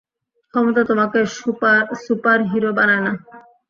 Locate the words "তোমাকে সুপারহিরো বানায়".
0.89-3.03